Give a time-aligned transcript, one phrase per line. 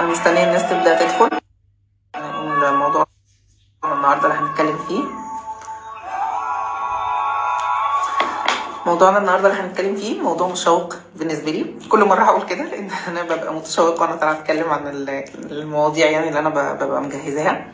[0.00, 1.28] أنا مستنيه الناس تبدأ تدخل.
[2.68, 3.06] الموضوع
[3.84, 5.02] النهارده اللي هنتكلم فيه.
[8.86, 11.74] موضوعنا النهارده اللي هنتكلم فيه موضوع مشوق بالنسبة لي.
[11.88, 16.28] كل مرة هقول كده لأن أنا ببقى متشوقة وأنا طالعة أتكلم عن ال- المواضيع يعني
[16.28, 17.66] اللي أنا ببقى مجهزاها.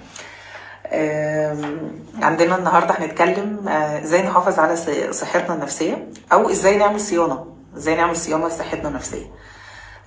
[2.22, 4.77] عندنا النهارده هنتكلم آه، إزاي نحافظ على
[5.12, 7.46] صحتنا النفسية أو إزاي نعمل صيانة.
[7.77, 9.27] إزاي نعمل صيانة لصحتنا النفسية.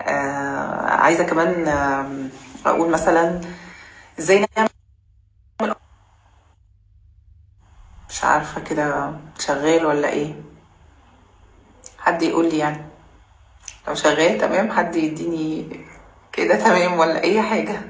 [0.01, 1.67] عايزة كمان
[2.65, 3.41] أقول مثلا
[4.19, 4.69] إزاي نعمل
[8.09, 10.35] مش عارفة كده شغال ولا إيه.
[11.99, 12.85] حد يقول لي يعني.
[13.87, 15.79] لو شغال تمام حد يديني
[16.33, 17.81] كده تمام ولا أي حاجة.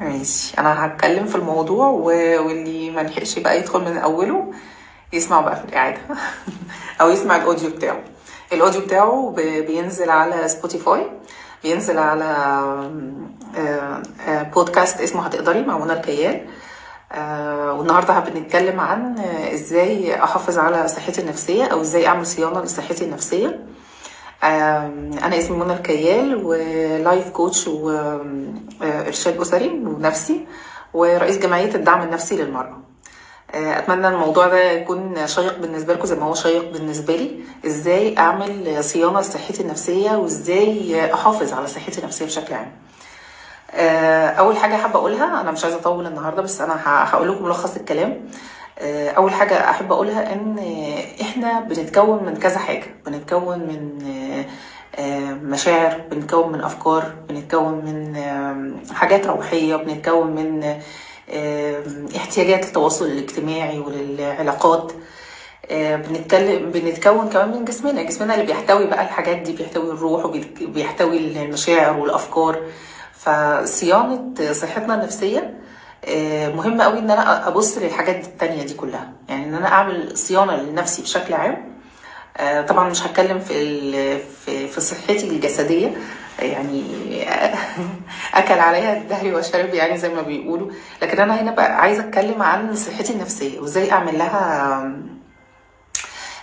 [0.00, 1.86] ماشي أنا هتكلم في الموضوع.
[1.88, 4.52] واللي ما لحقش بقى يدخل من أوله.
[5.12, 5.98] يسمع بقى في الاعاده
[7.00, 8.00] أو يسمع ال audio بتاعه.
[8.52, 9.32] ال audio بتاعه.
[9.66, 11.06] بينزل على Spotify
[11.62, 12.24] بينزل على
[13.56, 16.46] آه، آه، بودكاست اسمه هتقدري مع منى الكيال
[17.12, 19.18] آه، والنهاردة بنتكلم عن
[19.54, 23.60] إزاي أحافظ على صحتي النفسية أو إزاي أعمل صيانة لصحتي النفسية.
[24.42, 30.46] أنا اسمي منى الكيال و life coach وإرشاد أسري ونفسي
[30.94, 32.78] ورئيس جمعية الدعم النفسي للمرأة.
[33.54, 37.40] أتمنى الموضوع ده يكون شيق بالنسبة لكم زي ما هو شيق بالنسبة لي.
[37.66, 42.72] إزاي أعمل صيانة لصحتي النفسية وإزاي أحافظ على صحتي النفسية بشكل عام؟
[43.74, 47.76] آه، أول حاجة حابه أقولها أنا مش عايزة أطول النهارده بس أنا هقول لكم ملخص
[47.76, 48.20] الكلام.
[48.78, 52.86] آه، أول حاجة أحب أقولها إن آه، إحنا بنتكون من كذا حاجة.
[53.06, 54.44] بنتكون من آه،
[55.02, 60.78] آه، مشاعر بنتكون من أفكار بنتكون من آه، حاجات روحية بنتكون من آه،
[62.16, 64.92] احتياجات التواصل الاجتماعي وللعلاقات.
[65.70, 68.02] بنتكلم بنتكون كمان من جسمنا.
[68.02, 72.58] جسمنا اللي بيحتوي بقى الحاجات دي بيحتوي الروح وبيحتوي المشاعر والأفكار.
[73.12, 75.54] فصيانة صحتنا النفسية
[76.56, 79.12] مهم قوي إن أنا أبص للحاجات التانية دي كلها.
[79.28, 81.70] يعني إن أنا أعمل صيانة لنفسي بشكل عام.
[82.36, 84.18] آه، طبعا مش هتكلم في
[84.68, 85.96] في صحتي الجسدية
[86.42, 86.84] يعني
[88.34, 90.70] أكل عليها الدهر وشرب يعني زي ما بيقولوا.
[91.02, 94.92] لكن أنا هنا بقى عايزة أتكلم عن صحتي النفسية وإزاي أعمل لها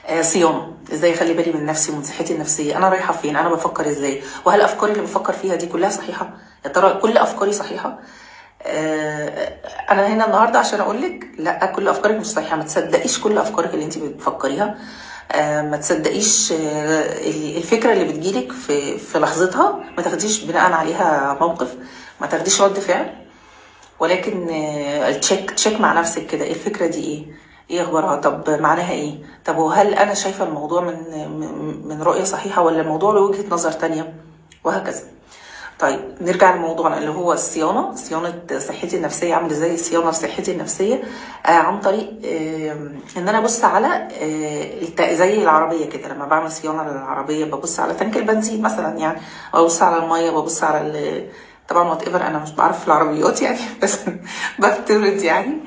[0.08, 2.78] آه، صيانه إزاي أخلي بالي من نفسي ومن صحتي النفسية.
[2.78, 6.29] أنا رايحة فين؟ أنا بفكر إزاي؟ وهل أفكاري اللي بفكر فيها دي كلها صحيحة؟
[6.66, 8.00] يا ترى كل أفكاري صحيحة؟
[8.64, 9.53] آه،
[9.90, 12.56] أنا هنا النهارده عشان أقول لك لأ كل أفكارك مش صحيحة.
[12.58, 14.78] ما تصدقيش كل أفكارك اللي انت بتفكريها.
[15.35, 17.27] ما تصدقيش آه،
[17.57, 21.75] الفكرة اللي بتجيلك في في لحظتها ما تاخديش بناء عليها موقف
[22.21, 23.13] ما تاخديش رد فعل
[23.99, 27.25] ولكن آه، تشيك تشيك مع نفسك كده إيه الفكرة دي إيه؟
[27.71, 29.13] إيه أخبارها؟ طب معناها إيه؟
[29.45, 34.13] طب وهل أنا شايفة الموضوع من- من رؤية صحيحة ولا الموضوع له وجهة نظر تانية؟
[34.63, 35.01] وهكذا.
[35.79, 41.03] طيب نرجع لموضوعنا اللي هو الصيانة صيانة صحتي النفسية اعمل إزاي؟ صيانة لصحتي النفسية
[41.45, 42.71] آه عن طريق آه
[43.17, 44.07] إن أنا أبص على
[44.99, 49.19] آه زي العربية كده لما بعمل صيانة للعربية ببص على تانك البنزين مثلا يعني
[49.53, 51.27] ببص على المية ببص على
[51.67, 53.99] طبعا whatever أنا مش بعرف في العربيات يعني بس
[54.59, 55.57] بفترض يعني.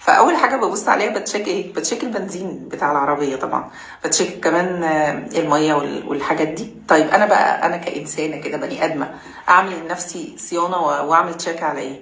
[0.00, 3.70] فأول حاجة ببص عليها بتشيك إيه؟ بتشيك البنزين بتاع العربية طبعا.
[4.04, 6.74] بتشيك كمان آه، المية وال- والحاجات دي.
[6.88, 9.14] طيب أنا بقى أنا كإنسانة كده بني آدمة
[9.48, 12.00] أعمل لنفسي صيانة وأعمل تشيك على إيه؟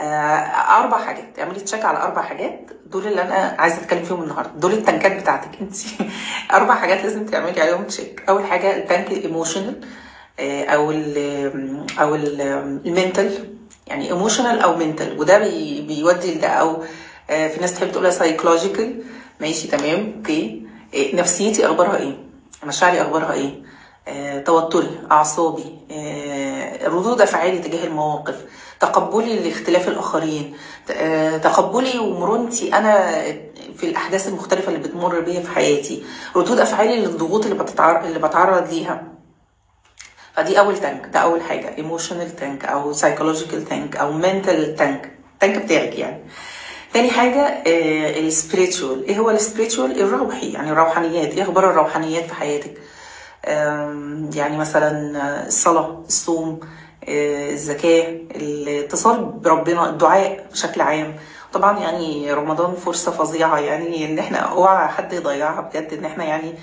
[0.00, 1.38] آه، أربع حاجات.
[1.38, 4.50] اعملي check على أربع حاجات دول اللي أنا عايزة أتكلم فيهم النهارده.
[4.56, 5.76] دول ال tankات بتاعتك أنت.
[6.52, 9.80] أربع حاجات لازم تعملي عليهم check أول حاجة ال tank ال emotional
[10.40, 11.16] أو ال
[12.00, 13.56] أو ال mental
[13.86, 16.48] يعني emotional أو mental وده بي بيودي لده.
[16.48, 16.86] أو آه،
[17.30, 19.02] في ناس تحب تقولها psychological
[19.40, 20.62] ماشي تمام okay.
[20.94, 22.16] إيه، نفسيتي أخبارها إيه؟
[22.64, 23.62] مشاعري أخبارها إيه؟
[24.08, 28.44] آه، توتري أعصابي آه، ردود أفعالي تجاه المواقف
[28.80, 30.56] تقبلي لاختلاف الآخرين
[30.90, 33.22] آه، تقبلي ومرونتي أنا
[33.76, 36.02] في الأحداث المختلفة اللي بتمر بيا في حياتي
[36.36, 39.02] ردود أفعالي للضغوط اللي بتتعرض اللي بتعرض ليها.
[40.36, 45.40] فدي أول tank ده أول حاجة emotional tank أو psychological tank أو mental tank ال
[45.40, 46.24] tank بتاعك يعني.
[46.94, 47.62] تاني حاجة
[48.30, 51.34] ال spiritual إيه هو ال spiritual الروحي يعني الروحانيات.
[51.34, 52.74] إيه أخبار الروحانيات في حياتك؟
[54.34, 56.60] يعني مثلا آه، الصلاة الصوم
[57.08, 61.16] آه، الزكاة الاتصال بربنا الدعاء بشكل عام.
[61.52, 66.54] طبعا يعني رمضان فرصة فظيعة يعني إن إحنا أوعى حد يضيعها بجد إن إحنا يعني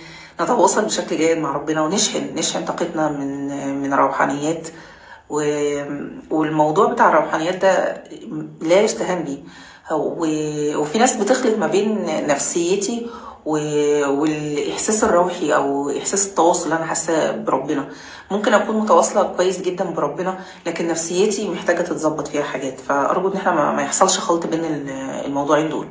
[0.42, 3.48] نتواصل بشكل جيد مع ربنا ونشحن نشحن طاقتنا من
[3.82, 4.68] من روحانيات.
[6.30, 8.04] والموضوع بتاع الروحانيات ده
[8.62, 9.38] لا يستهان بيه.
[9.92, 13.08] وفي ناس بتخلط ما بين نفسيتي
[13.46, 17.90] والإحساس الروحي أو إحساس التواصل اللي أنا حاساه بربنا.
[18.32, 22.80] ممكن أكون متواصلة كويس جدا بربنا لكن نفسيتي محتاجة تتظبط فيها حاجات.
[22.80, 24.90] فأرجو إن إحنا ما يحصلش خلط بين ال-
[25.26, 25.88] الموضوعين دول.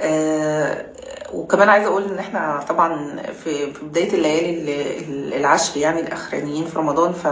[0.00, 0.86] آه،
[1.34, 4.50] وكمان عايزة أقول إن إحنا طبعا في بداية الليالي
[4.98, 7.24] ال- العشر يعني الأخرانيين في رمضان ف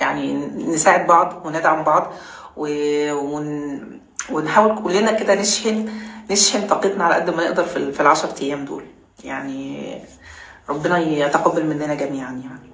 [0.00, 0.34] يعني
[0.68, 2.12] نساعد بعض وندعم بعض
[2.56, 3.80] و- ون
[4.32, 5.88] ونحاول كلنا كده نشحن
[6.30, 8.84] نشحن طاقتنا على قد ما نقدر في في العشر أيام دول.
[9.24, 9.98] يعني
[10.68, 12.70] ربنا يتقبل مننا جميعا يعني.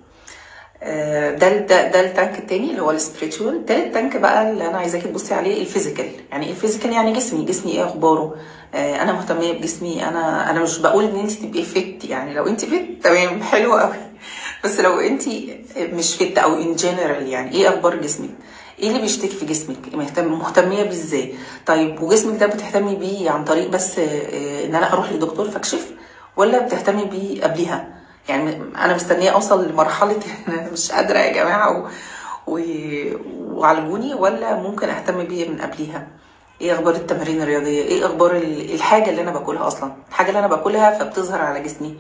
[0.83, 4.69] آه، ده ده ده ال tank التاني اللي هو ال spiritual تالت tank بقى اللي
[4.69, 8.37] أنا عايزاكي تبصي عليه ال physical يعني ال physical يعني جسمي جسمي إيه أخباره؟
[8.75, 12.65] آه، أنا مهتميه بجسمي أنا أنا مش بقول إن أنت تبقي fit يعني لو أنت
[12.65, 13.95] fit تمام حلو قوي
[14.65, 15.23] بس لو أنت
[15.79, 18.31] مش fit أو in general يعني إيه أخبار جسمك؟
[18.79, 21.35] إيه اللي بيشتكي في جسمك؟ مهتم مهتمية بيه إزاي؟
[21.67, 25.91] طيب وجسمك ده بتهتمي بيه عن طريق بس آه، ان أنا أروح لدكتور فاكشف
[26.37, 27.89] ولا بتهتمي بيه قبليها؟
[28.29, 30.13] يعني أنا مستنية اوصل لمرحلة
[30.49, 31.89] ان أنا مش قادرة يا جماعة و...
[32.47, 32.61] و...
[33.41, 36.07] وعالجوني ولا ممكن اهتم بيه من قبليها؟
[36.61, 40.47] إيه أخبار التمارين الرياضية؟ إيه أخبار ال- الحاجة اللي أنا باكلها أصلا؟ الحاجة اللي أنا
[40.47, 41.97] باكلها فبتظهر على جسمي.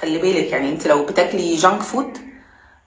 [0.00, 2.18] خلي بالك يعني انت لو بتاكلي جانك فود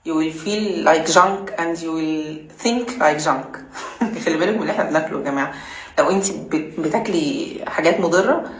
[0.06, 3.50] you will feel like junk and you will think like junk.
[4.24, 5.52] خلي بالك من اللي إحنا بناكله يا جماعة.
[5.98, 8.50] لو أنت بت- بتاكلي حاجات مضرة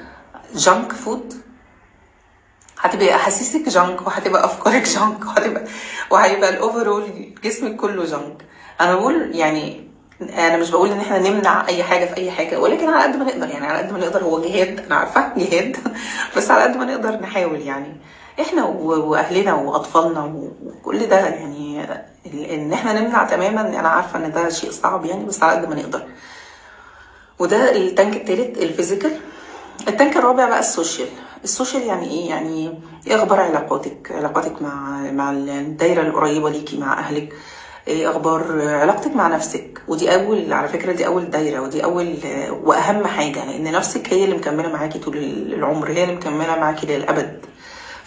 [0.55, 1.35] junk food
[2.79, 5.65] هتبقى احاسيسك junk وهتبقى أفكارك junk وهتبقى
[6.11, 8.44] وهيبقى ال overall جسمك كله junk
[8.81, 9.89] أنا بقول يعني
[10.23, 13.25] أنا مش بقول إن إحنا نمنع أي حاجة في أي حاجة ولكن على قد ما
[13.25, 15.77] نقدر يعني على قد ما نقدر هو جهاد أنا عارفة جهاد
[16.37, 17.97] بس على قد ما نقدر نحاول يعني.
[18.41, 20.25] إحنا واهلنا واطفالنا
[20.67, 21.85] وكل ده يعني
[22.55, 25.75] ان إحنا نمنع تماما أنا عارفة ان ده شيء صعب يعني بس على قد ما
[25.75, 26.03] نقدر.
[27.39, 29.12] وده ال tank التالت ال physical.
[29.88, 31.09] ال tank الرابع بقى ال social.
[31.44, 36.99] ال social يعني إيه؟ يعني إيه أخبار علاقاتك؟ علاقاتك مع مع الدايرة القريبة ليكي مع
[36.99, 37.33] أهلك.
[37.89, 42.15] إيه أخبار علاقتك مع نفسك؟ ودي أول على فكرة دي أول دايرة ودي أول
[42.65, 45.17] وأهم حاجة لأن نفسك هي اللي مكملة معاكي طول
[45.53, 47.41] العمر هي اللي مكملة معاكي للأبد.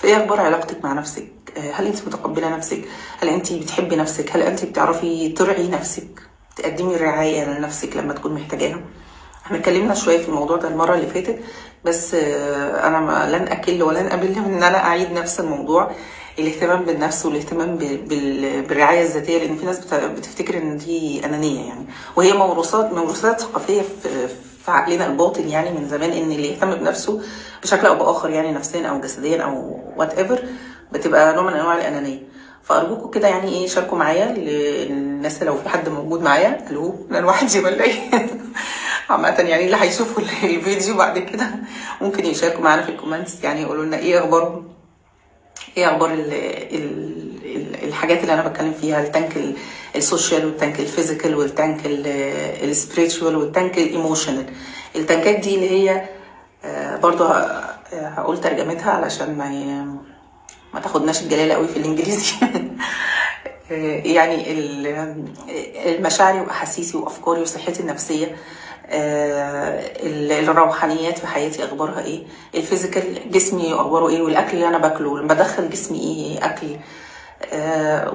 [0.03, 1.27] فايه أخبار علاقتك مع نفسك؟
[1.73, 2.81] هل انت متقبلة نفسك؟
[3.21, 6.07] هل انت بتحبي نفسك؟ هل انت بتعرفي ترعي نفسك؟
[6.55, 8.79] تقدمي رعاية لنفسك لما تكون محتاجاها؟
[9.45, 11.39] إحنا اتكلمنا شوية في الموضوع ده المرة اللي فاتت
[11.85, 15.91] بس آه، أنا لن اكل ولن من ان أنا اعيد نفس الموضوع.
[16.39, 21.67] الاهتمام بالنفس والاهتمام بال- بال- بالرعاية الذاتية لأن في ناس بت- بتفتكر إن دي أنانية
[21.67, 21.85] يعني.
[22.15, 24.27] وهي موروثات موروثات ثقافية في
[24.65, 27.21] في عقلنا الباطن يعني من زمان إن اللي يهتم بنفسه
[27.63, 30.43] بشكل أو بآخر يعني نفسيا أو جسديا أو whatever
[30.91, 32.19] بتبقى نوع من أنواع الأنانية.
[32.63, 34.35] فأرجوكم كده يعني إيه شاركوا معايا
[34.89, 36.65] الناس لو في حد موجود معايا.
[36.69, 38.09] ألو أنا لوحدي ولا إيه؟
[39.09, 41.47] عامة يعني اللي هيشوفوا الفيديو بعد كده
[42.01, 43.43] ممكن يشاركوا معانا في ال comments.
[43.43, 44.67] يعني يقولوا لنا إيه أخبارهم؟
[45.77, 46.33] إيه أخبار ال
[47.93, 49.55] الحاجات اللي أنا بتكلم فيها ال tank ال-
[49.95, 54.45] السوشيال والتانك الفيزيكال والتانك السبريتشوال والتانك الايموشنال
[54.95, 56.09] التانكات دي اللي هي
[56.65, 57.23] آه، برضو
[57.93, 59.49] هقول ترجمتها علشان ما
[60.73, 62.33] ما تاخدناش الجلاله قوي في الإنجليزي.
[64.15, 65.25] يعني ال-
[65.85, 68.35] المشاعري وأحاسيسي وأفكاري وصحتي النفسية
[68.87, 72.23] آه، ال- الروحانيات في حياتي أخبارها إيه
[72.55, 76.67] ال physical جسمي أخباره إيه والأكل اللي أنا باكله بدخل جسمي إيه أكل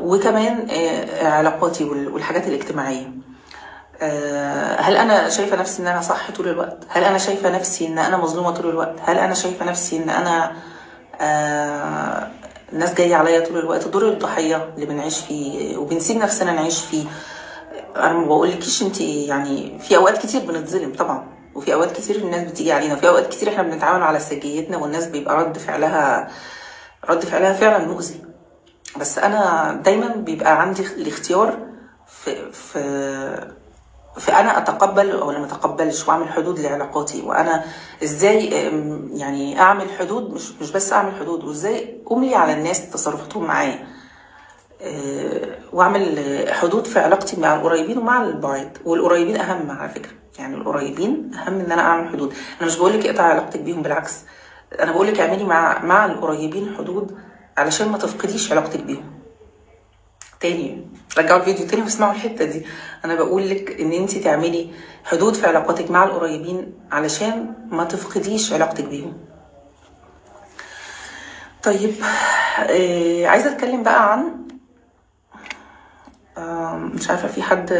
[0.02, 3.06] وكمان آه، علاقاتي وال- والحاجات الاجتماعية.
[4.02, 7.98] آه، هل أنا شايفة نفسي إن أنا صح طول الوقت؟ هل أنا شايفة نفسي إن
[7.98, 10.52] أنا مظلومة طول الوقت؟ هل أنا شايفة نفسي إن أنا
[11.20, 12.28] آه،
[12.72, 17.04] الناس جاية عليا طول الوقت؟ دور الضحية اللي بنعيش فيه وبنسيب نفسنا نعيش فيه.
[17.96, 22.72] أنا ما بقولكيش أنت يعني في أوقات كتير بنتظلم طبعا وفي أوقات كتير الناس بتيجي
[22.72, 22.94] علينا.
[22.94, 26.28] وفي أوقات كتير إحنا بنتعامل على سجيتنا والناس بيبقى رد فعلها
[27.10, 28.20] رد فعلها فعلا مؤذي.
[28.96, 31.58] بس أنا دايما بيبقى عندي الاختيار
[32.06, 32.52] في
[34.18, 37.22] في أنا أتقبل ولا ما أتقبلش وأعمل حدود لعلاقاتي.
[37.22, 37.64] وأنا
[38.02, 38.46] إزاي
[39.18, 43.86] يعني أعمل حدود مش مش بس أعمل حدود وإزاي أملي على الناس تصرفاتهم معايا.
[44.82, 46.18] آه، وأعمل
[46.52, 48.78] حدود في علاقتي مع القريبين ومع البعيد.
[48.84, 50.12] والقريبين أهم على فكرة.
[50.38, 52.34] يعني القريبين أهم إن أنا أعمل حدود.
[52.60, 54.14] أنا مش بقول لك اقطع علاقتك بيهم بالعكس.
[54.80, 57.18] أنا بقول لك اعملي مع مع القريبين حدود
[57.58, 59.18] علشان ما تفقديش علاقتك بيهم.
[60.40, 60.86] تاني
[61.18, 62.66] رجعوا الفيديو تاني واسمعوا الحتة دي.
[63.04, 64.70] أنا بقول لك إن أنت تعملي
[65.04, 69.16] حدود في علاقاتك مع القريبين علشان ما تفقديش علاقتك بيهم.
[71.62, 71.94] طيب
[72.70, 74.24] آه عايزة أتكلم بقى عن
[76.38, 77.72] آه مش عارفة في حد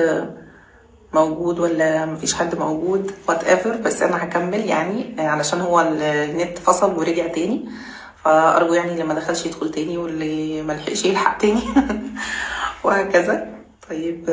[1.12, 7.26] موجود ولا مفيش حد موجود whatever بس أنا هكمل يعني علشان هو النت فصل ورجع
[7.26, 7.68] تاني.
[8.28, 11.61] فأرجو يعني اللي ما دخلش يدخل تاني واللي ما لحقش يلحق تاني.
[12.85, 13.47] وهكذا.
[13.90, 14.30] طيب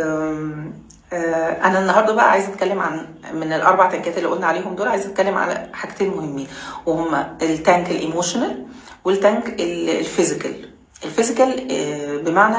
[1.14, 5.10] آه، أنا النهارده بقى عايزة أتكلم عن من الأربع tankات اللي قلنا عليهم دول عايزة
[5.10, 6.48] أتكلم على حاجتين مهمين
[6.86, 8.66] وهما التانك الإيموشنال
[9.06, 10.70] والتانك ال- الفيزيكال.
[11.06, 12.58] الفيزيكال آه، بمعنى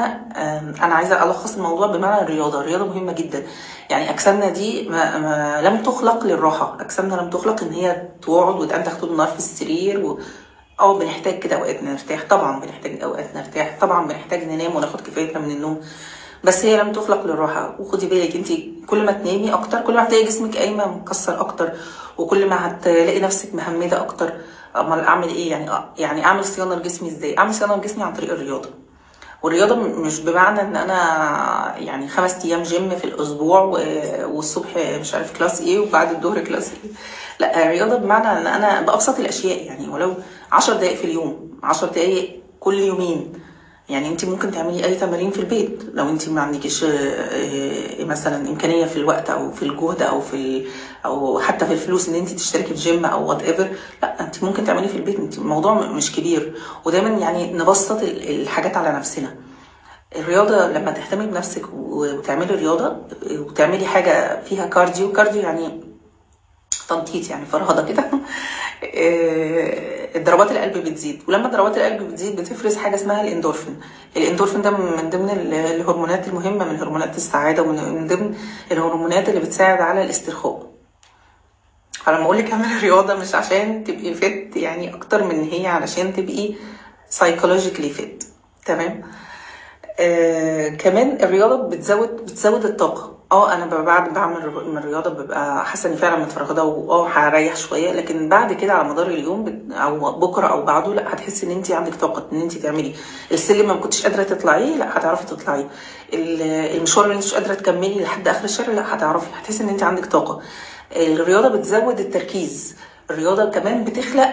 [0.83, 2.61] أنا عايزة ألخص الموضوع بمعنى الرياضة.
[2.61, 3.43] الرياضة مهمة جدا.
[3.89, 6.77] يعني أجسامنا دي ما ما لم تخلق للراحة.
[6.81, 10.19] أجسامنا لم تخلق إن هي تقعد وتنتخ طول النهار في السرير و...
[10.79, 15.51] آه بنحتاج كده اوقات نرتاح طبعا بنحتاج اوقات نرتاح طبعا بنحتاج ننام وناخد كفايتنا من
[15.51, 15.81] النوم
[16.43, 17.75] بس هي لم تخلق للراحة.
[17.79, 18.47] وخدي بالك انت
[18.87, 21.71] كل ما تنامي أكتر كل ما هتلاقي جسمك قايمة مكسر أكتر
[22.17, 24.33] وكل ما هتلاقي نفسك مهمده أكتر.
[24.75, 28.69] أمال أعمل إيه؟ يعني يعني أعمل صيانة لجسمي إزاي؟ أعمل صيانة لجسمي عن طريق الرياضة.
[29.43, 33.59] والرياضة مش بمعنى إن أنا يعني خمس أيام جيم في الأسبوع
[34.25, 34.67] والصبح
[34.99, 36.91] مش عارف class إيه وبعد الظهر class إيه
[37.39, 40.13] لا الرياضه بمعنى إن أنا بأبسط الأشياء يعني ولو
[40.51, 43.33] 10 دقائق في اليوم 10 دقائق كل يومين.
[43.89, 45.83] يعني أنت ممكن تعملي أي تمارين في البيت.
[45.93, 50.65] لو أنت ما عندكيش آه، آه، مثلا إمكانية في الوقت أو في الجهد أو في
[51.05, 53.67] أو حتى في الفلوس إن أنت تشتركي في جيم أو whatever
[54.03, 55.19] لا أنت ممكن تعمليه في البيت.
[55.19, 56.53] أنت الموضوع مش كبير.
[56.85, 59.35] ودايما يعني نبسط ال- الحاجات على نفسنا.
[60.15, 62.97] الرياضة لما تهتمي بنفسك وتعملي رياضة
[63.31, 65.86] وتعملي حاجة فيها cardio cardio يعني
[66.89, 68.03] تنطيط يعني فرهضة كده.
[68.95, 71.23] آه، ضربات القلب بتزيد.
[71.27, 73.79] ولما ضربات القلب بتزيد بتفرز حاجة اسمها الإندورفين.
[74.17, 78.35] الإندورفين ده من ضمن ال- الهرمونات المهمة من هرمونات السعادة ومن من ضمن
[78.71, 80.67] الهرمونات اللي بتساعد على الاسترخاء.
[82.03, 86.53] فلما أقول لك اعملي رياضة مش عشان تبقي فت يعني أكتر من هي علشان تبقي
[87.09, 88.23] سايكولوجيكلي فت
[88.65, 89.03] تمام؟
[89.99, 93.16] آه كمان الرياضة بتزود بتزود الطاقة.
[93.31, 98.29] آه أنا بعد بعمل من الرياضة ببقى حاسة اني فعلا متفرغة واه هريح شوية لكن
[98.29, 102.27] بعد كده على مدار اليوم أو بكرة أو بعده لا هتحسي ان انت عندك طاقة
[102.31, 102.93] ان انت تعملي.
[103.31, 105.67] السلم ما كنتش قادرة تطلعيه لا هتعرفي تطلعيه
[106.13, 106.41] ال-
[106.77, 110.05] المشوار اللي انت مش قادرة تكملي لحد آخر الشهر لا هتعرفي هتحسي ان انت عندك
[110.05, 110.41] طاقة.
[110.95, 112.75] الرياضة بتزود التركيز.
[113.11, 114.29] الرياضة كمان بتخلق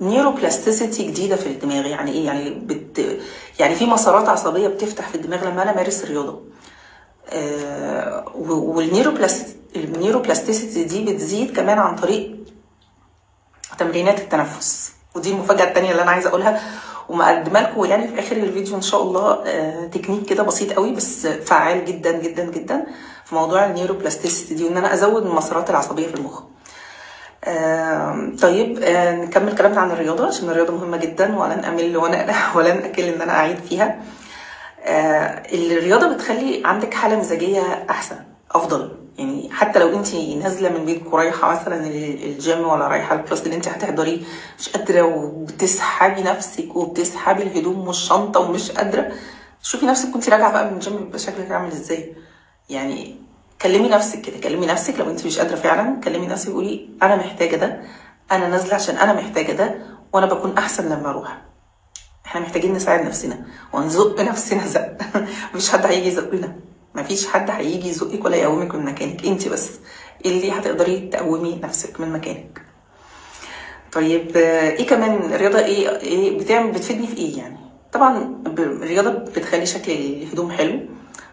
[0.00, 1.86] neuroplasticity جديدة في الدماغ.
[1.86, 3.18] يعني إيه؟ يعني بت
[3.58, 6.30] يعني في مسارات عصبية بتفتح في الدماغ لما أنا أمارس الرياضة.
[6.32, 6.44] آه،
[8.34, 12.36] وال neuroplasticity دي بتزيد كمان عن طريق
[13.78, 14.92] تمرينات التنفس.
[15.14, 16.60] ودي المفاجأة التانية اللي أنا عايزة أقولها.
[17.08, 21.26] ومقدمه لكم يعني في آخر الفيديو إن شاء الله آه، تكنيك كده بسيط قوي بس
[21.26, 22.86] فعال جدا جدا جدا
[23.24, 26.42] في موضوع ال neuroplasticity دي وإن أنا أزود المسارات العصبية في المخ.
[28.42, 31.96] طيب آه، نكمل كلامنا عن الرياضة عشان الرياضة مهمة جدا ولن أمل
[32.56, 34.00] ولن أكل إن أنا أعيد فيها.
[34.86, 38.16] الرياضة بتخلي عندك حالة مزاجية أحسن
[38.50, 38.92] أفضل.
[39.18, 43.42] يعني حتى لو انت نازلة من بيتك ورايحة مثلا ال- الجيم ولا رايحة ال class
[43.42, 44.18] اللي انت هتحضريه
[44.58, 49.12] مش قادرة وبتسحبي نفسك وبتسحبي الهدوم والشنطة ومش قادرة
[49.62, 52.14] شوفي نفسك كنت راجعة بقى من الجيم بيبقى شكلك عامل إزاي.
[52.70, 53.16] يعني
[53.62, 57.56] كلمي نفسك كده كلمي نفسك لو انت مش قادرة فعلا كلمي نفسك وقولي أنا محتاجة
[57.56, 57.80] ده
[58.32, 59.74] أنا نازلة عشان أنا محتاجة ده
[60.12, 61.38] وأنا بكون أحسن لما أروح.
[62.34, 64.66] إحنا محتاجين نساعد نفسنا ونزق نفسنا.
[64.74, 64.96] زق.
[65.54, 66.56] مفيش حد هيجي يزقنا.
[66.94, 69.26] مفيش حد هيجي يزقك ولا يقومك من مكانك.
[69.26, 69.70] انت بس
[70.26, 72.62] اللي هتقدري تقومي نفسك من مكانك.
[73.92, 77.56] طيب آه، إيه كمان؟ الرياضة إيه؟ إيه بتعمل بتفيدني في إيه يعني؟
[77.92, 80.80] طبعا الرياضة بتخلي شكل الهدوم حلو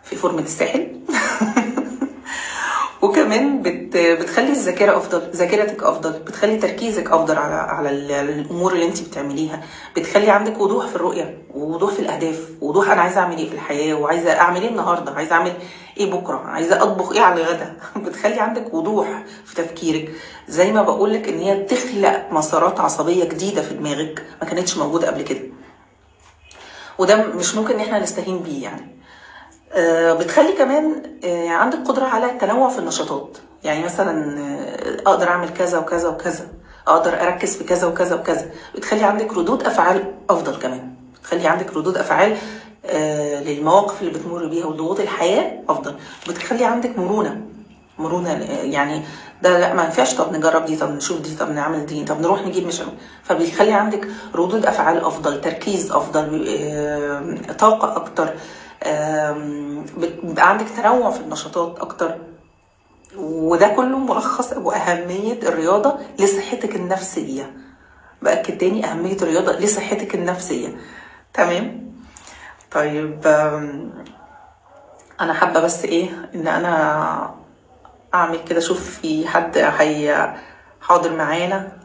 [0.03, 0.87] في فورمة الساحل.
[3.01, 8.85] وكمان بت بتخلي الذاكرة أفضل ذاكرتك أفضل بتخلي تركيزك أفضل على على ال- الأمور اللي
[8.85, 9.61] انت بتعمليها.
[9.95, 13.93] بتخلي عندك وضوح في الرؤية ووضوح في الأهداف وضوح أنا عايزة أعمل إيه في الحياة
[13.93, 15.53] وعايزة أعمل إيه النهارده عايزة أعمل
[15.97, 17.77] إيه بكرة عايزة أطبخ إيه على الغدا.
[18.05, 20.11] بتخلي عندك وضوح في تفكيرك.
[20.47, 25.07] زي ما بقول لك إن هي بتخلق مسارات عصبية جديدة في دماغك ما كانتش موجودة
[25.07, 25.41] قبل كده.
[26.97, 29.00] وده مش ممكن إن إحنا نستهين بيه يعني.
[30.13, 33.37] بتخلي كمان آه، عندك قدرة على التنوع في النشاطات.
[33.63, 36.47] يعني مثلا آه، أقدر أعمل كذا وكذا وكذا.
[36.87, 38.45] أقدر أركز في كذا وكذا وكذا.
[38.75, 40.93] بتخلي عندك ردود أفعال أفضل كمان.
[41.21, 42.37] بتخلي عندك ردود أفعال
[42.85, 45.95] آه، للمواقف اللي بتمر بيها وضغوط الحياة أفضل.
[46.29, 47.41] بتخلي عندك مرونة.
[48.31, 49.01] آه، يعني
[49.41, 50.13] ده لا ما ينفعش.
[50.13, 52.81] طب نجرب دي طب نشوف دي طب نعمل دي طب نروح نجيب مش.
[53.23, 58.29] فبيخلي عندك ردود أفعال أفضل تركيز أفضل آه، طاقة أكتر.
[59.97, 62.17] بيبقى عندك تنوع في النشاطات أكتر.
[63.17, 67.53] وده كله ملخص واهميه الرياضة لصحتك النفسية.
[68.21, 70.67] بأكد تاني أهمية الرياضة لصحتك النفسية.
[71.33, 71.91] تمام؟
[72.71, 73.27] طيب
[75.21, 77.35] أنا حابة بس إيه إن أنا
[78.13, 78.57] أعمل كده.
[78.57, 80.35] أشوف في حد هي
[80.81, 81.80] حاضر معانا.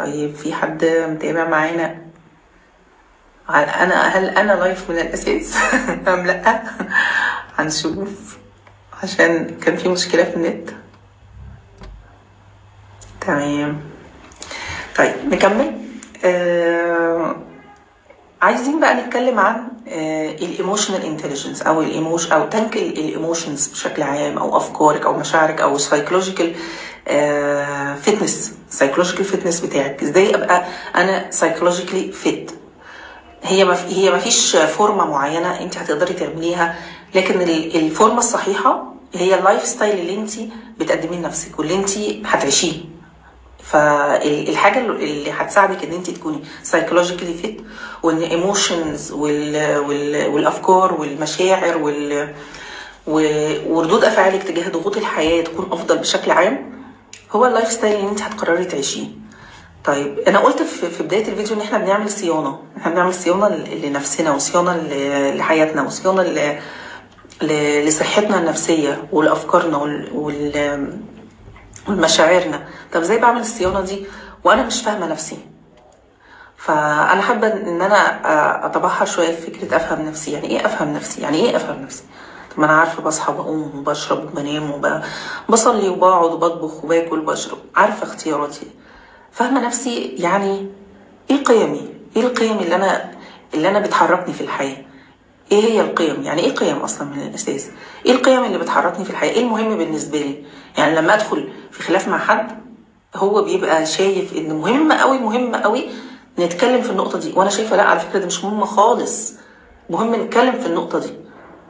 [0.00, 1.96] طيب في حد متابع معانا؟
[3.46, 5.56] هل أنا هل أنا لايف من الأساس؟
[6.08, 6.62] أم لأ؟
[7.56, 8.38] هنشوف
[9.02, 10.70] عشان كان في مشكلة في النت.
[13.20, 13.80] تمام.
[14.96, 15.72] طيب نكمل.
[16.24, 17.36] آه
[18.42, 19.68] عايزين بقى نتكلم عن
[20.42, 25.18] ال emotional intelligence أو ال emotion أو تنقل ال emotions بشكل عام أو أفكارك أو
[25.18, 26.54] مشاعرك أو psychological
[28.02, 30.02] fitness psychological fitness بتاعك.
[30.02, 30.64] إزاي أبقى
[30.96, 32.50] أنا psychologically fit
[33.42, 36.78] هي ما هي ما فيش فورمة معينة أنت هتقدري تعمليها
[37.14, 37.40] لكن
[37.74, 40.30] الفورمة الصحيحة هي ال lifestyle اللي أنت
[40.78, 41.90] بتقدميه لنفسك واللي أنت
[42.26, 42.72] هتعيشيه.
[43.64, 47.60] فالحاجه اللي هتساعدك إن أنت تكوني psychologically fit
[48.02, 52.34] وإن emotions والأفكار والمشاعر وال
[53.68, 56.79] وردود أفعالك تجاه ضغوط الحياة تكون أفضل بشكل عام
[57.32, 59.06] هو ال lifestyle اللي انت هتقرري تعيشيه.
[59.84, 62.58] طيب أنا قلت في بداية الفيديو إن إحنا بنعمل صيانة.
[62.76, 63.48] إحنا بنعمل صيانة
[63.82, 64.76] لنفسنا وصيانة
[65.34, 66.58] لحياتنا وصيانة
[67.82, 69.76] لصحتنا النفسية ولأفكارنا
[71.88, 72.68] والمشاعرنا.
[72.92, 74.06] طب إزاي بعمل الصيانة دي؟
[74.44, 75.38] وأنا مش فاهمة نفسي.
[76.56, 80.32] فأنا حابة إن أنا أتبحر شوية في فكرة أفهم نفسي.
[80.32, 82.02] يعني إيه أفهم نفسي؟ يعني إيه أفهم نفسي؟
[82.56, 84.82] ما أنا عارفة بصحى وبقوم وبشرب وبنام
[85.48, 87.58] وبصلي وبقعد وبطبخ وباكل وبشرب.
[87.76, 88.66] عارفة اختياراتي.
[89.32, 90.66] فاهمة نفسي؟ يعني
[91.30, 93.10] إيه قيمي؟ إيه القيم اللي أنا
[93.54, 94.76] اللي أنا بتحركني في الحياة؟
[95.52, 97.70] إيه هي القيم؟ يعني إيه قيم أصلا من الاساس
[98.06, 100.44] إيه القيم اللي بتحركني في الحياة؟ إيه المهم بالنسبة لي؟
[100.78, 102.60] يعني لما أدخل في خلاف مع حد
[103.16, 105.88] هو بيبقى شايف إن مهم قوي مهم قوي
[106.38, 107.32] نتكلم في النقطة دي.
[107.36, 109.32] وأنا شايفة لأ على فكرة دي مش مهمه خالص.
[109.90, 111.10] مهم نتكلم في النقطة دي.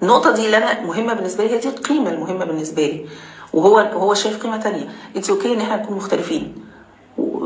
[0.03, 3.07] النقطة دي اللي أنا مهمة بالنسبة لي هي دي القيمة المهمة بالنسبة لي.
[3.53, 4.89] وهو هو شايف قيمة تانية.
[5.17, 6.55] it's okay إن إحنا نكون مختلفين.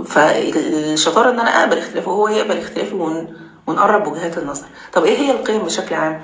[0.07, 3.37] فالشطارة إن أنا أقبل اختلافه وهو يقبل اختلافي ون...
[3.67, 4.67] ونقرب وجهات النظر.
[4.93, 6.21] طب إيه هي القيم بشكل عام؟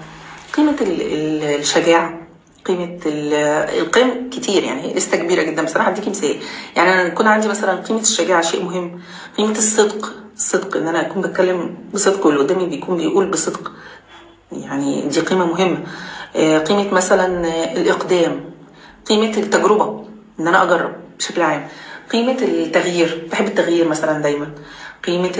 [0.56, 1.00] قيمة ال...
[1.02, 1.42] ال...
[1.60, 2.20] الشجاعة.
[2.64, 5.62] قيمة القيم كتير يعني لسه كبيرة جدا.
[5.62, 6.36] بس أنا هديكي مثال.
[6.76, 9.00] يعني أنا يكون عندي مثلا قيمة الشجاعة شيء مهم.
[9.38, 10.12] قيمة الصدق.
[10.36, 13.72] الصدق إن أنا أكون بتكلم بصدق واللي قدامي بيكون بيقول بصدق.
[14.52, 15.78] يعني دي قيمة مهمة.
[16.36, 17.26] قيمة مثلا
[17.72, 18.40] الإقدام
[19.06, 20.04] قيمة التجربة
[20.40, 21.68] إن أنا أجرب بشكل عام.
[22.12, 24.50] قيمة التغيير بحب التغيير مثلا دايما.
[25.04, 25.32] قيمة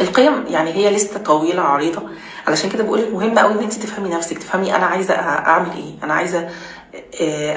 [0.00, 2.02] القيم يعني هي لسه طويلة عريضة.
[2.46, 6.14] علشان كده بقول مهم قوي إن أنت تفهمي نفسك تفهمي أنا عايزة أعمل إيه أنا
[6.14, 6.48] عايزة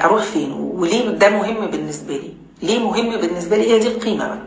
[0.04, 4.38] أروح فين وليه ده مهم بالنسبة لي؟ ليه مهم بالنسبة لي؟ هي دي القيمة بقى.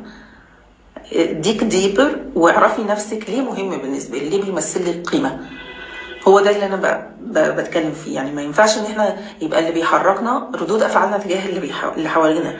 [1.33, 5.39] ديك ديبر واعرفي نفسك ليه مهم بالنسبة لي ليه بيمثل لي القيمة.
[6.27, 7.11] هو ده اللي أنا.
[7.31, 8.15] بتكلم فيه.
[8.15, 11.71] يعني ما ينفعش إن إحنا يبقى اللي بيحركنا ردود أفعالنا تجاه اللي.
[11.97, 12.55] اللي حوالينا.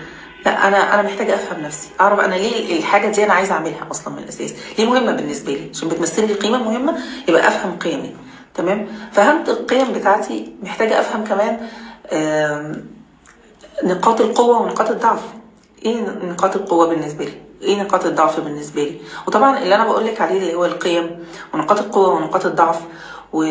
[0.46, 4.14] لا أنا أنا محتاجة أفهم نفسي أعرف أنا ليه الحاجة دي أنا عايزة أعملها أصلا
[4.14, 6.98] من الأساس؟ ليه مهمة بالنسبة لي؟ عشان بتمثل لي قيمة مهمة
[7.28, 8.16] يبقى أفهم قيمي.
[8.56, 11.60] تمام؟ فهمت القيم بتاعتي محتاجة أفهم كمان
[13.84, 15.22] نقاط القوة ونقاط الضعف.
[15.86, 20.22] إيه نقاط القوة بالنسبة لي؟ إيه نقاط الضعف بالنسبة لي؟ وطبعا اللي أنا بقول لك
[20.22, 22.80] عليه اللي هو القيم ونقاط القوة ونقاط الضعف
[23.34, 23.44] و...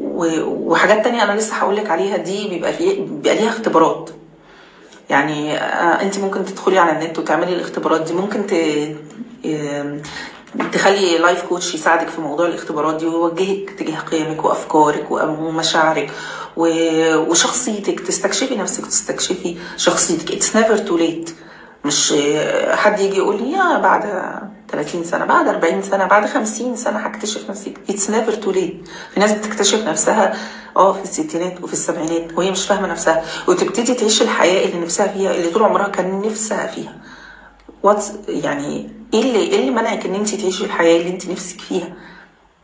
[0.00, 0.26] و...
[0.72, 4.10] وحاجات تانية أنا لسه هقول لك عليها دي بيبقى فيه بيبقى ليها اختبارات.
[5.10, 5.56] يعني
[6.02, 8.12] انت ممكن تدخلي على النت وتعملي الاختبارات دي.
[8.12, 8.54] ممكن ت...
[10.72, 16.10] تخلي لايف كوتش يساعدك في موضوع الاختبارات دي ويوجهك تجاه قيمك وأفكارك ومشاعرك
[16.56, 18.00] وشخصيتك.
[18.00, 20.32] تستكشفي نفسك تستكشفي شخصيتك.
[20.32, 21.30] it's never too late
[21.88, 22.14] مش
[22.72, 24.02] حد يجي يقول لي يا بعد
[24.68, 27.74] 30 سنة بعد 40 سنة بعد 50 سنة هكتشف نفسي.
[27.90, 30.36] it's never too late في ناس بتكتشف نفسها
[30.76, 33.24] آه في الستينات وفي السبعينات وهي مش فاهمة نفسها.
[33.48, 36.96] وتبتدي تعيش الحياة اللي نفسها فيها اللي طول عمرها كان نفسها فيها.
[37.82, 41.92] what يعني إيه اللي إيه اللي منعك إن أنت تعيشي الحياة اللي أنت نفسك فيها؟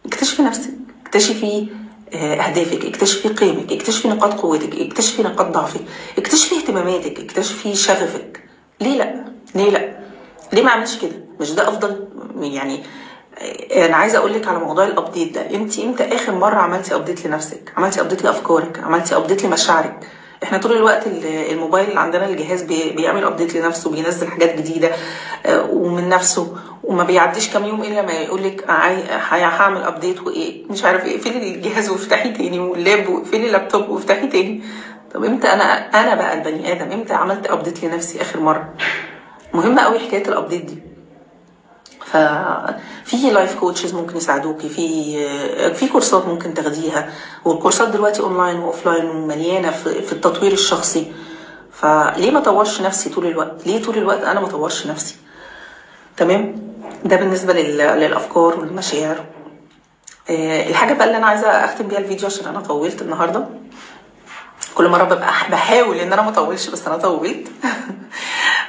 [0.06, 0.70] اكتشفي نفسك.
[1.06, 1.66] اكتشفي
[2.14, 2.84] أهدافك.
[2.84, 3.72] اكتشفي قيمك.
[3.72, 4.74] اكتشفي نقاط قوتك.
[4.80, 5.80] اكتشفي نقاط ضعفك.
[6.18, 7.20] اكتشفي اهتماماتك.
[7.20, 8.43] اكتشفي شغفك.
[8.84, 9.96] ليه لا؟ ليه لا؟
[10.52, 12.08] ليه ما اعملش كده؟ مش ده أفضل؟
[12.40, 12.82] يعني
[13.76, 15.50] أنا عايزة أقول لك على موضوع ال update ده.
[15.50, 20.00] انت إمتى آخر مرة عملتي update لنفسك؟ عملتي update لأفكارك؟ عملتي update لمشاعرك؟
[20.44, 24.90] إحنا طول الوقت ال- الموبايل اللي عندنا الجهاز بي- بيعمل update لنفسه بينزل حاجات جديدة
[25.46, 28.64] آه، ومن نفسه وما بيعديش كام يوم إلا ما يقول لك
[29.48, 31.18] هعمل update وإيه؟ مش عارف إيه.
[31.54, 34.62] الجهاز؟ وافتحي تاني وال lap واقفلي اللابتوب؟ وافتحي تاني.
[35.14, 35.64] طب إمتى أنا
[36.00, 38.74] أنا بقى البني آدم إمتى عملت update لنفسي آخر مرة؟
[39.54, 40.78] مهمة قوي حكاية ال update دي.
[42.14, 47.10] ففي life coaches ممكن يساعدوكي في في course ات ممكن تاخديها.
[47.44, 51.12] وال course ات دلوقتي online و offline ومليانه في, التطوير الشخصي.
[51.72, 55.16] فليه ما اطورش نفسي طول الوقت؟ ليه طول الوقت أنا ما اطورش نفسي؟
[56.16, 56.56] تمام؟
[57.04, 59.24] ده بالنسبة لل- للأفكار والمشاعر.
[60.30, 63.46] آه، الحاجة بقى اللي أنا عايزة أختم بيها الفيديو عشان أنا طولت النهارده.
[64.74, 67.48] كل مرة ببقى بحاول إن أنا ما أطولش بس أنا طولت.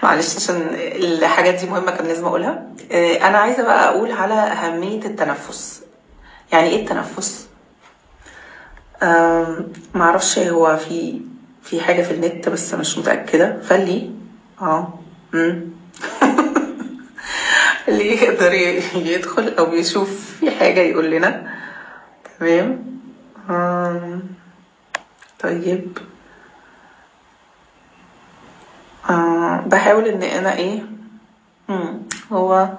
[0.06, 2.68] معلش عشان الحاجات دي مهمة كان لازم أقولها.
[2.92, 5.82] آه، أنا عايزة بقى أقول على أهمية التنفس.
[6.52, 7.48] يعني إيه التنفس؟
[9.96, 11.22] معرفش هو في
[11.64, 13.62] في حاجة في النت بس مش متأكدة.
[13.62, 14.12] فلي.
[14.62, 15.00] آه.
[17.88, 18.54] اللي يقدر
[18.96, 21.54] يدخل أو يشوف في حاجة يقول لنا؟
[22.40, 22.86] تمام.
[25.40, 25.98] طيب.
[29.10, 30.80] آه بحاول إن أنا إيه
[31.70, 32.02] مم.
[32.32, 32.70] هو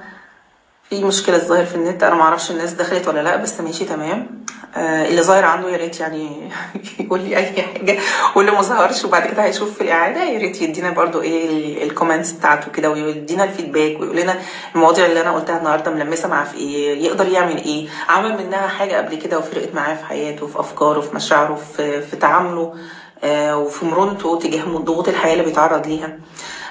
[0.91, 4.45] في مشكلة ظاهر في النت أنا معرفش الناس دخلت ولا لأ بس ماشي تمام
[4.77, 6.51] آه اللي ظاهر عنده يا ريت يعني
[7.01, 7.99] يقول لي أي حاجة
[8.37, 12.33] واللي ما ظهرش وبعد كده هيشوف في الإعادة يا ريت يدينا برضو إيه ال comments
[12.33, 14.39] بتاعته كده ويدينا ال feedback ويقول لنا
[14.75, 18.97] المواضيع اللي أنا قلتها النهارده ملمسة معاه في إيه يقدر يعمل إيه عمل منها حاجة
[18.97, 22.75] قبل كده وفرقت معاه في حياته في أفكاره في مشاعره في, في تعامله
[23.25, 26.19] وفي مرونته تجاه ضغوط الحياة اللي بيتعرض ليها.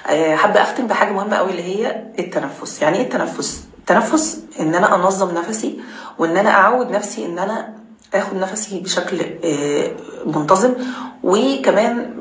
[0.08, 2.82] آه، حابة أختم بحاجة مهمة قوي اللي هي التنفس.
[2.82, 5.80] يعني إيه التنفس؟ التنفس إن أنا أنظم نفسي
[6.20, 7.74] وإن أنا أعود نفسي إن أنا
[8.14, 9.92] آخد نفسي بشكل آه،
[10.26, 10.74] منتظم
[11.24, 12.14] وكمان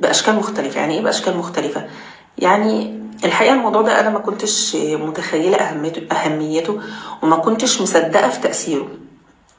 [0.00, 0.80] بأشكال مختلفة.
[0.80, 1.86] يعني إيه بأشكال مختلفة؟
[2.38, 6.80] يعني الحقيقة الموضوع ده أنا ما كنتش متخيلة اهميته أهميته
[7.22, 8.88] وما كنتش مصدقة في تأثيره.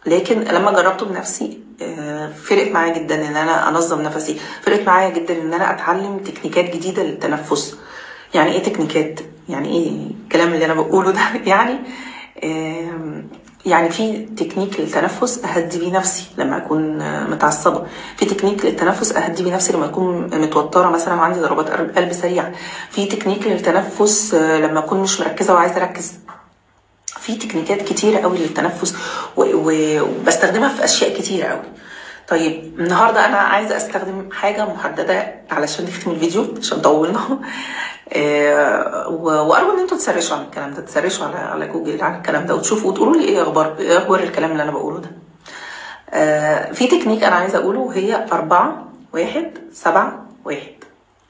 [0.05, 4.39] لكن لما جربته بنفسي آه، فرقت معايا جدا إن أنا أنظم نفسي.
[4.61, 7.77] فرقت معايا جدا إن أنا أتعلم تكنيكات جديدة للتنفس.
[8.33, 9.91] يعني إيه تكنيكات؟ يعني إيه
[10.23, 11.79] الكلام اللي أنا بقوله ده؟ يعني
[13.65, 17.85] يعني في تكنيك للتنفس أهدي بيه نفسي لما أكون آه، متعصبة.
[18.17, 22.51] في تكنيك للتنفس أهدي بيه نفسي لما أكون متوترة مثلا وعندي ضربات قلب قلب سريعه
[22.89, 26.13] في تكنيك للتنفس آه، لما أكون مش مركزة وعايزة أركز.
[27.27, 28.95] في تكنيكات كتيرة قوي للتنفس
[29.37, 31.61] وبستخدمها في أشياء كتيرة قوي.
[32.27, 37.19] طيب النهاردة أنا عايزة أستخدم حاجة محددة علشان نختم الفيديو عشان طولنا.
[38.13, 41.35] آه، و- وأرجو إن أنتوا ت search وا عن الكلام ده ت search وا على
[41.37, 44.71] على جوجل عن الكلام ده وتشوفوا وتقولوا لي إيه أخبار إيه أخبار الكلام اللي أنا
[44.71, 45.11] بقوله ده.
[46.09, 50.73] آه، في تكنيك أنا عايزة أقوله وهي أربعة واحد سبعة واحد.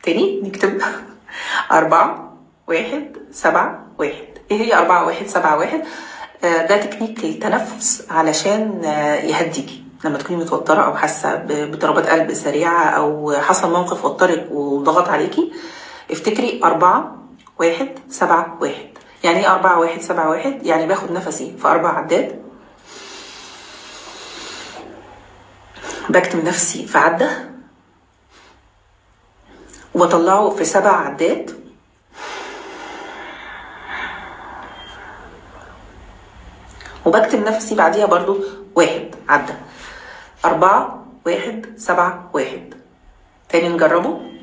[0.04, 0.82] تاني نكتب
[1.72, 2.34] أربعة
[2.68, 4.37] واحد سبعة واحد.
[4.52, 5.84] إيه هي أربعة واحد سبعة واحد؟
[6.44, 9.84] آه، ده تكنيك للتنفس علشان آه، يهديكي.
[10.06, 15.54] لما تكوني متوترة أو حاسة ب- بضربات قلب سريعة أو حصل موقف وترك وضغط عليكي
[16.12, 17.18] افتكري أربعة
[17.60, 18.88] واحد سبعة واحد.
[19.24, 22.36] يعني إيه أربعة واحد سبعة واحد؟ يعني باخد نفسي في أربع عدات.
[26.10, 27.30] بكتم نفسي في عدة.
[29.96, 31.52] وبطلعه في سبع عدات.
[37.08, 38.38] وبكتم نفسي بعديها برضو
[38.76, 39.54] واحد عدى.
[40.46, 42.74] أربعة واحد سبعة واحد.
[43.50, 44.37] تاني نجربه؟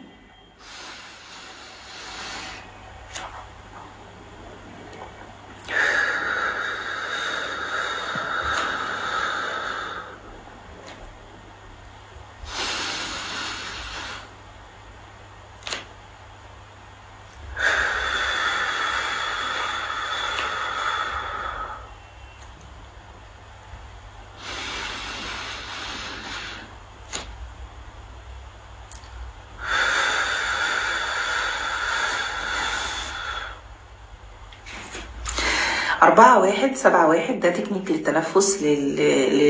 [36.04, 38.96] أربعة واحد سبعة واحد ده تكنيك للتنفس لل...
[38.96, 39.40] ل...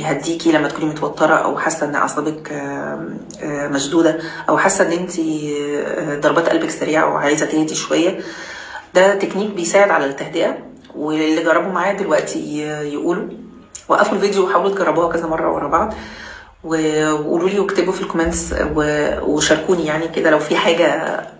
[0.00, 5.12] يهديكي لما تكوني متوترة أو حاسة إن أعصابك آه، مشدودة أو حاسة إن أنت
[6.22, 8.20] ضربات قلبك سريعة أو عايزة تهدي شوية.
[8.94, 10.58] ده تكنيك بيساعد على التهدئة
[10.96, 12.58] واللي جربوا معايا دلوقتي
[12.92, 13.28] يقولوا
[13.88, 15.94] وقفوا الفيديو وحاولوا تجربوها كذا مرة ورا بعض
[16.64, 18.54] وقولوا لي واكتبوا في ال comments
[19.22, 20.86] وشاركوني يعني كده لو في حاجة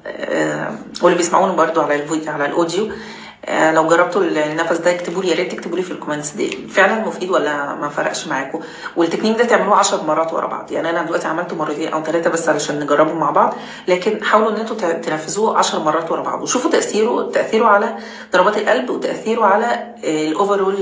[0.06, 2.84] آه، واللي بيسمعوني برضو على الفيديو على ال audio.
[2.84, 3.17] آه،
[3.48, 6.68] لو جربتوا النفس ده اكتبوا لي يا ريت تكتبوا لي في ال comments دي.
[6.68, 8.60] فعلا مفيد ولا ما فرقش معاكم؟
[8.96, 10.72] والتكنيك ده تعملوه 10 مرات ورا بعض.
[10.72, 13.54] يعني أنا دلوقتي عملته مرتين أو ثلاثة بس علشان نجربه مع بعض
[13.88, 16.42] لكن حاولوا إن أنتوا تنفذوه 10 مرات ورا بعض.
[16.42, 17.96] وشوفوا تأثيره تأثيره على
[18.32, 20.76] ضربات القلب وتأثيره على ال overall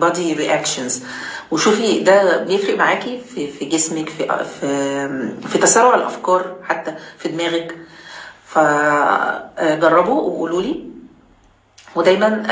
[0.00, 1.02] body reactions
[1.50, 4.26] وشوفي ده بيفرق معاكي في في جسمك في
[4.60, 4.68] في
[5.48, 7.76] في تسارع الأفكار حتى في دماغك.
[8.46, 10.89] فجربوا وقولوا لي.
[11.96, 12.42] ودايما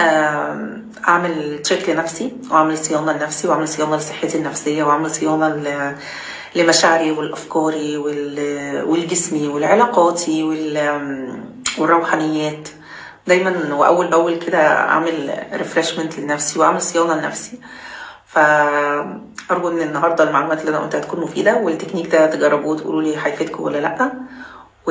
[1.08, 5.94] أعمل check لنفسي وأعمل صيانة لنفسي وأعمل صيانة لصحتي النفسية وأعمل صيانة
[6.56, 11.40] لمشاعري والأفكاري وال- والجسمي والعلاقاتي وال-
[11.78, 12.68] والروحانيات.
[13.26, 17.58] دايما وأول بأول كده أعمل refreshment لنفسي وأعمل صيانة لنفسي.
[18.26, 23.62] فأرجو إن النهارده المعلومات اللي أنا قلتها تكون مفيدة والتكنيك ده تجربوه وتقولوا لي هيفيدكم
[23.62, 24.12] ولا لأ.
[24.86, 24.90] و